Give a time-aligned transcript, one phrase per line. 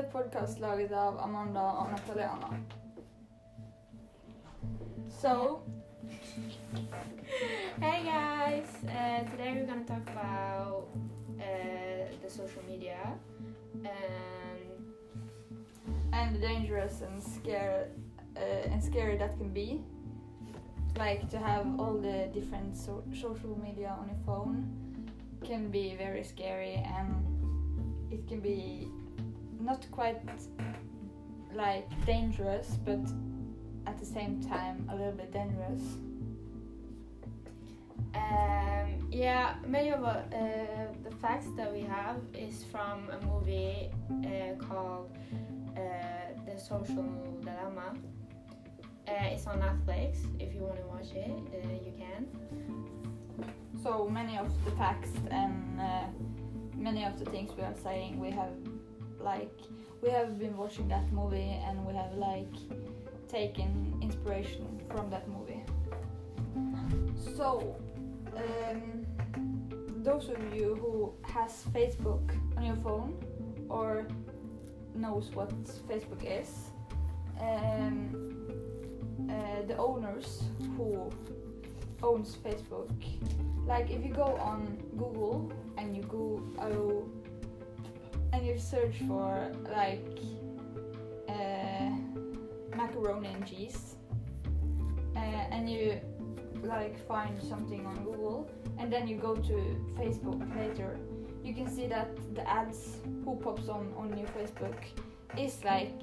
[0.00, 2.48] Dette er podkast laget av Amanda og Nataliana.
[5.12, 5.60] So,
[7.84, 8.70] Hey guys!
[8.84, 10.88] Uh, today we're gonna talk about
[11.36, 12.96] uh, the social media
[13.74, 14.64] and
[16.14, 17.84] and the dangerous and scary
[18.38, 19.82] uh, and scary that can be.
[20.96, 24.64] Like to have all the different so- social media on your phone
[25.44, 28.88] can be very scary and it can be
[29.60, 30.20] not quite
[31.54, 33.00] like dangerous but
[33.86, 35.82] at the same time a little bit dangerous.
[38.14, 40.16] um, yeah, many of uh,
[41.04, 45.10] the facts that we have is from a movie uh, called
[45.76, 45.80] uh,
[46.46, 47.04] The Social
[47.40, 47.94] Dilemma.
[49.08, 50.18] Uh, it's on Netflix.
[50.38, 52.26] If you want to watch it, uh, you can.
[53.82, 56.04] So many of the facts and uh,
[56.76, 58.52] many of the things we are saying, we have
[59.22, 59.56] like
[60.02, 62.54] we have been watching that movie and we have like
[63.28, 65.62] taken inspiration from that movie.
[67.36, 67.76] So,
[68.36, 69.06] um,
[70.02, 73.14] those of you who has Facebook on your phone
[73.68, 74.06] or
[74.94, 75.50] knows what
[75.88, 76.70] Facebook is,
[77.40, 78.48] um,
[79.28, 80.42] uh, the owners
[80.76, 81.10] who
[82.02, 82.90] owns Facebook
[83.70, 87.08] like if you go on Google and you go oh,
[88.32, 90.18] and you search for like
[91.28, 91.90] uh,
[92.76, 93.96] macaroni and cheese
[95.16, 96.00] uh, and you
[96.62, 99.54] like find something on Google and then you go to
[99.98, 100.98] Facebook later
[101.42, 104.76] you can see that the ads who pops on on your Facebook
[105.38, 106.02] is like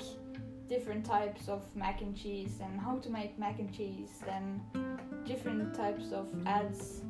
[0.67, 4.59] different types of mac and cheese and how to make mac and cheese and
[5.25, 7.01] different types of ads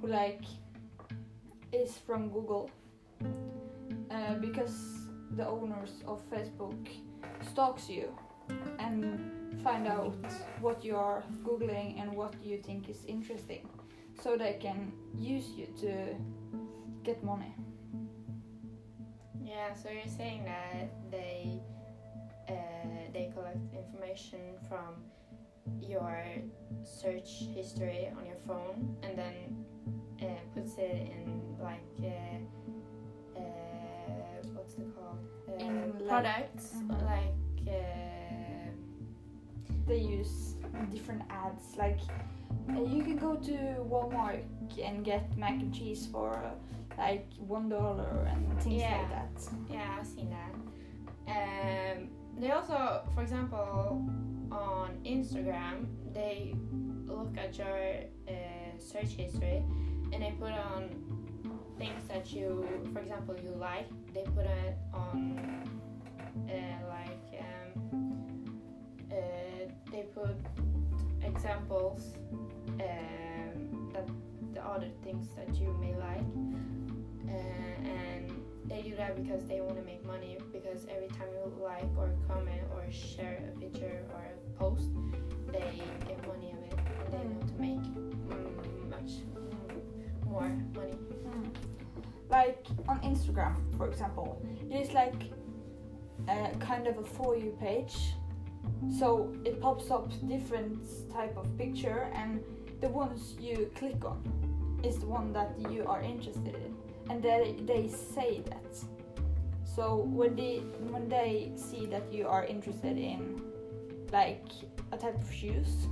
[0.00, 0.42] who like
[1.72, 2.70] is from Google
[4.10, 6.88] uh, because the owners of Facebook
[7.50, 8.08] stalks you
[8.78, 9.20] and
[9.62, 10.16] find out
[10.60, 13.68] what you are googling and what you think is interesting
[14.22, 16.14] so they can use you to
[17.04, 17.54] get money.
[19.42, 21.60] Yeah, so you're saying that they
[22.48, 22.52] uh,
[23.12, 25.02] they collect information from
[25.80, 26.24] your
[26.84, 29.64] search history on your phone and then
[30.22, 33.69] uh, puts it in like uh, uh,
[34.70, 37.02] what's it called uh, In like- products Mhm.
[37.12, 37.34] like
[37.68, 38.70] uh,
[39.86, 40.54] they use
[40.90, 41.98] different ads like
[42.70, 43.52] uh, you can go to
[43.90, 44.42] Walmart
[44.82, 46.50] and get mac and cheese for uh,
[46.98, 48.98] like one dollar and things Yeah.
[48.98, 49.32] like that
[49.70, 50.54] Yeah, I've seen that.
[51.36, 52.08] Um,
[52.40, 54.04] they also, for example,
[54.50, 56.54] on Instagram, they
[57.06, 57.78] look at your
[58.28, 59.62] uh, search history
[60.12, 60.82] and they put on
[61.80, 63.88] things that you, for example, you like.
[64.12, 65.64] They put it on
[66.46, 66.52] uh,
[66.88, 68.52] like um,
[69.10, 70.36] uh, they put
[71.22, 72.14] examples
[72.68, 74.06] um, that
[74.52, 76.28] the other things that you may like
[77.28, 78.30] uh, and
[78.66, 82.10] they do that because they want to make money because every time you like or
[82.28, 84.90] comment or share a picture or a post
[85.52, 87.84] they get money of it and they want to make
[88.28, 89.12] mm, much
[90.26, 90.96] more money
[91.30, 91.49] Mm.
[92.30, 95.20] Like on Instagram, for example, it is like
[96.28, 98.14] a kind of a for you page,
[98.98, 100.78] so it pops up different
[101.12, 102.40] type of picture, and
[102.80, 104.22] the ones you click on
[104.84, 106.76] is the one that you are interested in,
[107.10, 108.78] and they they say that.
[109.64, 110.58] So when they
[110.90, 113.42] when they see that you are interested in
[114.12, 114.46] like
[114.92, 115.88] a type of shoes,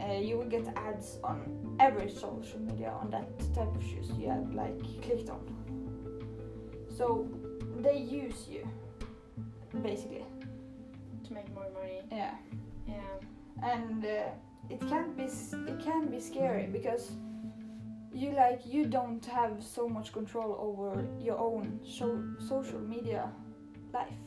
[0.00, 4.28] uh, you will get ads on every social media on that type of shoes you
[4.28, 5.40] have like clicked on.
[6.96, 7.26] So
[7.78, 8.62] they use you
[9.82, 10.24] basically.
[11.26, 12.34] to make more money Yeah.
[12.86, 13.16] yeah
[13.74, 14.28] And uh,
[14.74, 15.24] it can be
[15.70, 17.04] it can be scary because
[18.12, 20.92] you like you don't have so much control over
[21.28, 23.24] your own so- social media
[23.94, 24.22] life.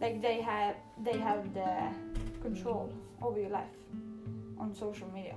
[0.00, 0.74] Like they have
[1.06, 1.70] they have the
[2.42, 2.92] control
[3.22, 3.76] over your life
[4.58, 5.36] on social media.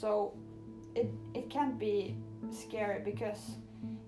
[0.00, 0.34] So
[0.94, 2.16] it it can be
[2.50, 3.56] scary because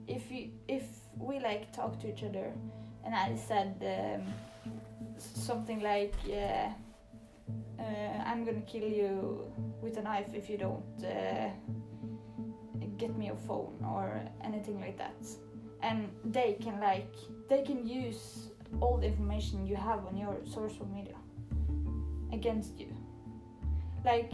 [0.06, 0.84] if you if
[1.18, 2.52] we like talk to each other
[3.04, 4.22] and I said um,
[5.16, 6.68] something like uh,
[7.82, 9.44] uh, I'm gonna kill you
[9.82, 11.48] with a knife if you don't uh,
[12.98, 15.16] get me a phone or anything like that.
[15.82, 17.14] And they can like
[17.48, 18.50] they can use
[18.80, 21.16] all the information you have on your social media
[22.32, 22.97] against you
[24.04, 24.32] like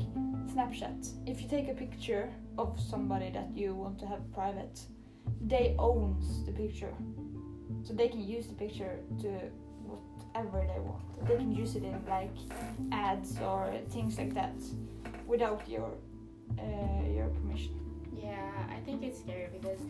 [0.53, 4.81] snapchat if you take a picture of somebody that you want to have private
[5.41, 6.95] they owns the picture
[7.83, 9.29] so they can use the picture to
[10.35, 11.29] whatever they want.
[11.29, 12.35] They can use it in like
[12.93, 14.55] ads or things like that
[15.27, 15.91] without your
[16.59, 17.79] uh, your permission.
[18.13, 19.81] Yeah, I think it's scary because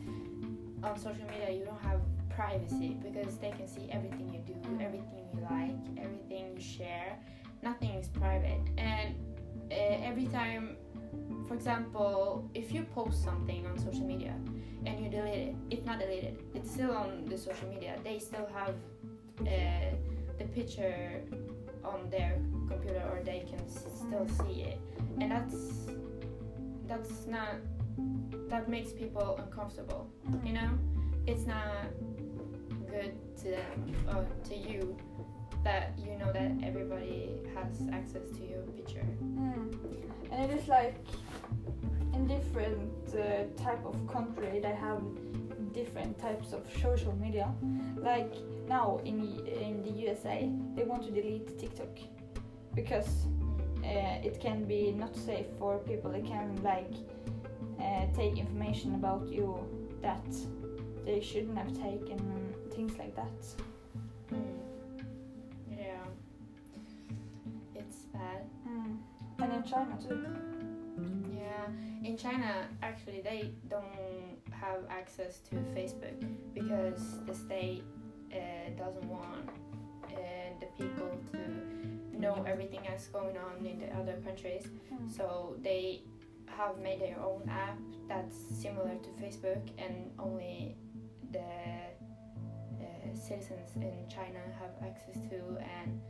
[0.82, 2.00] on social media you don't have
[2.30, 7.16] privacy because they can see everything you do, everything you like, everything you share.
[7.62, 8.60] Nothing is private.
[8.76, 9.14] And
[9.70, 10.76] uh, every time,
[11.48, 14.34] for example, if you post something on social media
[14.86, 16.42] and you delete it, it's not deleted.
[16.54, 17.96] It's still on the social media.
[18.04, 18.74] They still have
[19.40, 19.94] uh,
[20.38, 21.22] the picture
[21.84, 22.38] on their
[22.68, 24.80] computer or they can still see it.
[25.20, 25.56] And that's
[26.86, 27.56] that's not
[28.48, 30.08] that makes people uncomfortable
[30.44, 30.70] you know
[31.26, 31.86] it's not
[32.90, 34.96] good to them or to you
[35.64, 39.74] that you know that everybody has access to your picture Mm.
[40.30, 40.96] And it is like
[42.12, 45.02] in different uh, type of country they have
[45.72, 47.52] different types of social media.
[47.96, 48.32] Like
[48.68, 51.98] now in in the USA they want to delete TikTok
[52.74, 53.26] because
[53.84, 56.10] uh, it can be not safe for people.
[56.10, 56.94] They can like
[57.80, 59.58] uh, take information about you
[60.00, 60.26] that
[61.04, 62.18] they shouldn't have taken,
[62.70, 63.38] things like that.
[69.64, 70.26] In China too.
[71.36, 76.18] yeah in china actually they don't have access to facebook
[76.54, 77.82] because the state
[78.32, 78.36] uh,
[78.76, 79.48] doesn't want
[80.04, 80.16] uh,
[80.60, 85.10] the people to know everything that's going on in the other countries Mm.
[85.16, 86.02] So they
[86.46, 87.78] have made their own app
[88.08, 90.76] that's similar to Facebook, and only
[91.32, 95.36] the uh, citizens in China have access to,
[95.80, 96.00] and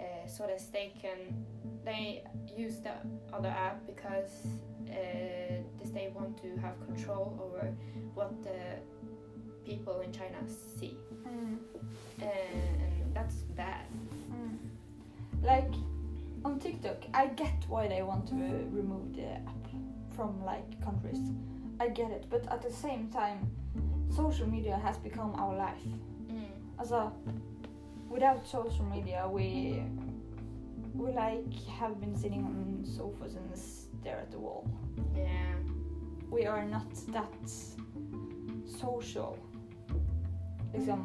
[0.00, 1.44] uh, so that they can
[1.84, 2.22] they
[2.56, 2.92] use the
[3.32, 4.46] other app because
[4.90, 4.94] uh,
[5.80, 7.72] the state want to have control over
[8.14, 8.80] what the
[9.64, 10.38] people in China
[10.78, 10.96] see,
[11.26, 11.58] Mm.
[12.20, 13.86] and, and that's bad.
[14.32, 14.58] Mm.
[15.42, 15.72] Like
[16.44, 19.66] on TikTok, I get why they want to remove the app
[20.14, 21.18] from like countries.
[21.80, 23.50] I get it, but at the same time,
[24.14, 25.86] social media has become our life.
[26.30, 26.44] Mm.
[26.78, 27.12] Also,
[28.08, 29.82] without social media, we
[30.94, 34.68] we like have been sitting on sofas and stare at the wall.
[35.14, 35.54] Yeah.
[36.30, 37.50] We are not that
[38.80, 39.38] social.
[40.74, 40.98] Liksom,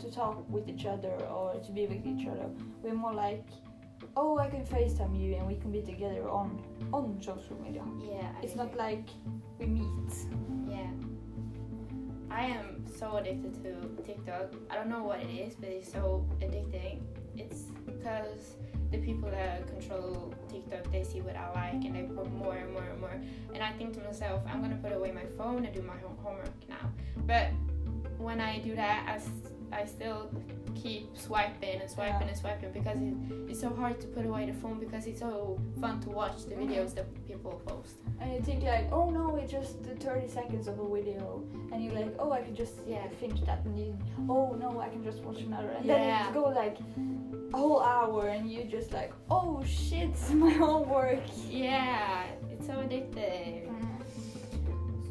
[0.00, 2.48] to talk with each other or to be with each other.
[2.82, 3.46] We're more like,
[4.16, 6.62] oh, I can FaceTime you and we can be together on
[6.92, 7.82] on social media.
[8.00, 8.28] Yeah.
[8.38, 8.66] I It's agree.
[8.66, 9.08] not like
[9.58, 10.12] we meet.
[10.68, 10.90] Yeah.
[12.30, 14.54] I am so addicted to TikTok.
[14.70, 17.00] I don't know what it is, but it's so addicting.
[17.36, 18.56] It's because
[18.90, 22.72] the people that control TikTok, they see what I like and they put more and
[22.72, 23.20] more and more.
[23.54, 26.50] And I think to myself, I'm gonna put away my phone and do my homework
[26.68, 26.90] now.
[27.26, 27.48] But
[28.18, 29.20] when I do that,
[29.72, 30.30] I, I still
[30.82, 32.28] keep swiping and swiping Yeah.
[32.28, 33.14] and swiping because it,
[33.50, 36.54] it's so hard to put away the phone because it's so fun to watch the
[36.54, 36.62] Mhm.
[36.68, 37.94] videos that people post.
[38.20, 41.42] And you think like, oh no, it's just the 30 seconds of a video.
[41.72, 43.06] And you're like, oh, I can just Yeah.
[43.20, 43.64] finish that.
[43.64, 43.96] And you,
[44.28, 45.70] oh no, I can just watch another.
[45.78, 45.94] And Yeah.
[45.98, 46.76] then it go like
[47.54, 51.22] a whole hour and you just like, oh shit, my homework.
[51.50, 53.70] Yeah, it's so addictive.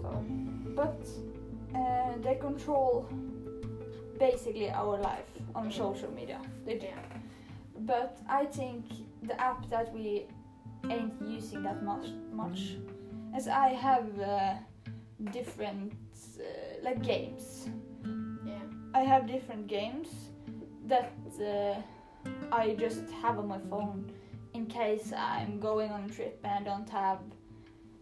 [0.02, 0.10] So,
[0.76, 1.00] but
[1.76, 3.08] uh, they control
[4.20, 6.40] basically our life on social media.
[6.66, 6.88] They do.
[6.88, 7.00] Yeah.
[7.80, 8.86] But I think
[9.24, 10.26] the app that we
[10.90, 12.78] ain't using that much, much,
[13.36, 14.54] as I have uh,
[15.32, 15.94] different
[16.40, 16.44] uh,
[16.84, 17.70] like games.
[18.46, 18.62] Yeah.
[18.94, 20.10] I have different games
[20.88, 21.76] that uh,
[22.52, 24.12] I just have on my phone
[24.54, 27.20] in case I'm going on a trip and I don't have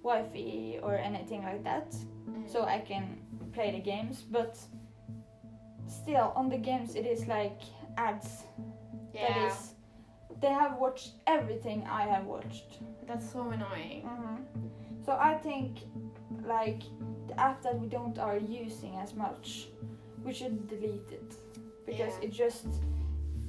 [0.04, 1.96] Wi-Fi or anything like that
[2.30, 2.50] Mm.
[2.50, 3.18] so I can
[3.54, 4.24] play the games.
[4.32, 4.58] But
[5.88, 7.60] still, on the games, it is like
[7.98, 8.44] ads.
[9.14, 9.74] yeah, That is,
[10.42, 12.80] they have watched everything I have watched.
[13.08, 14.02] that's so annoying.
[14.04, 14.38] hmm
[15.06, 15.80] So I think,
[16.46, 16.82] like
[17.28, 19.68] the app that we don't are using as much,
[20.24, 21.36] we should delete it
[21.86, 22.26] because Yeah.
[22.26, 22.68] it just,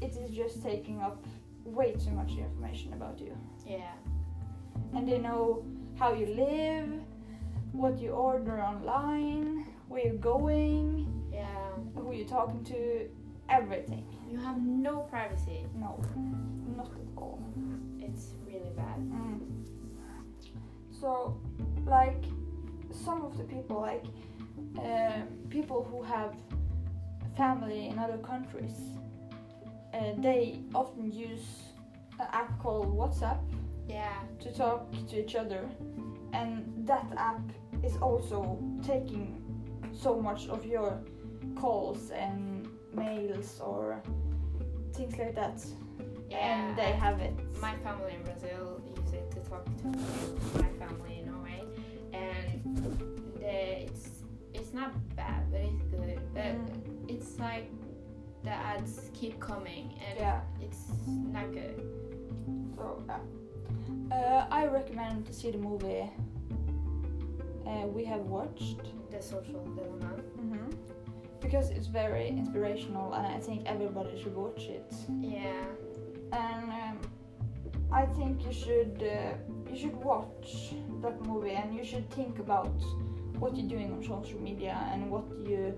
[0.00, 1.24] it is just taking up
[1.64, 3.36] way too much information about you,
[3.66, 3.94] Yeah,
[4.94, 5.64] and they know
[5.98, 6.90] how you live,
[7.72, 11.06] what you order online, where you're going,
[12.14, 13.08] you're talking to,
[13.48, 14.06] everything.
[14.30, 15.66] You have no privacy.
[15.74, 16.00] No,
[16.76, 17.42] not at all.
[18.00, 18.98] It's really bad.
[18.98, 19.40] Mm.
[21.00, 21.38] So,
[21.86, 22.24] like,
[22.90, 24.04] some of the people, like,
[24.78, 26.34] uh, people who have
[27.36, 28.78] family in other countries,
[29.92, 31.44] uh, they often use
[32.18, 33.40] an app called WhatsApp
[33.88, 35.68] Yeah, to talk to each other,
[36.32, 37.42] and that app
[37.82, 39.42] is also taking
[39.92, 41.00] so much of your
[41.56, 44.00] calls and mails or
[44.92, 45.64] things like that,
[46.30, 47.34] Yeah, and they have it.
[47.60, 49.86] my family in Brazil use it to talk to
[50.62, 51.62] my family in Norway,
[52.12, 52.62] and
[53.40, 54.08] the, it's
[54.54, 56.18] it's not bad, but it's good.
[56.34, 57.10] But Mm.
[57.10, 57.68] it's like
[58.44, 60.40] the ads keep coming, and Yeah.
[60.60, 60.84] it's
[61.32, 61.76] not good.
[62.76, 63.18] So yeah,
[64.16, 66.10] uh, I recommend to see the movie
[67.66, 68.78] uh, we have watched
[69.10, 70.10] The social dilemma.
[70.36, 70.70] hmm
[71.44, 74.90] because it's very inspirational, and I think everybody should watch it.
[75.20, 75.66] Yeah,
[76.32, 76.98] And um,
[77.92, 79.34] I think you should uh,
[79.70, 80.50] you should watch
[81.02, 82.78] that movie, and you should think about
[83.38, 85.74] what you're doing on social media and what you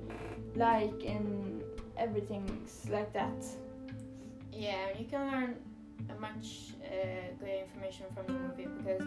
[0.55, 1.63] like and
[1.97, 2.45] everything
[2.97, 3.41] like that.
[4.53, 5.53] yeah, you can learn
[6.15, 6.47] a much
[6.85, 9.03] uh, good information from the movie because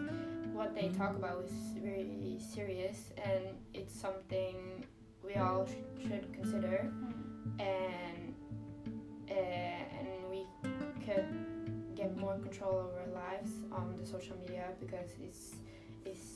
[0.52, 4.84] what they talk about is really serious, and it's something
[5.24, 6.90] we all sh- should consider.
[7.58, 8.34] and
[9.30, 10.46] uh, and we
[11.04, 11.28] could
[11.94, 15.56] get more control over our lives on the social media because it's
[16.04, 16.28] it's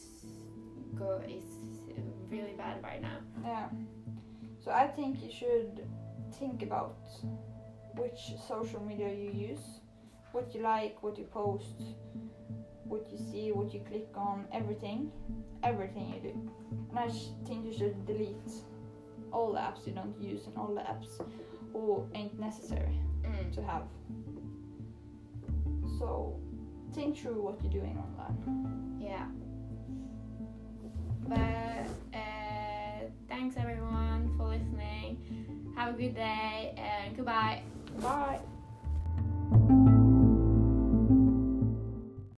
[0.99, 1.55] go it's
[2.31, 3.19] really bad right now.
[3.45, 3.69] Yeah.
[4.63, 5.87] So I think you should
[6.39, 6.97] think about
[7.97, 9.81] which social media you use,
[10.33, 11.83] what you like, what you post,
[12.85, 15.11] what you see, what you click on, everything,
[15.63, 16.51] everything you do.
[16.91, 18.53] And I sh- think you should delete
[19.35, 21.21] all the apps you don't use and all the apps
[21.73, 23.53] who ain't necessary Mm.
[23.55, 23.83] to have.
[25.99, 26.39] So
[26.95, 28.99] think through what you're doing online.
[29.01, 29.27] Yeah.
[31.27, 35.19] But uh, thanks everyone for listening.
[35.77, 37.63] Have a good day and goodbye.
[38.01, 38.41] Bye.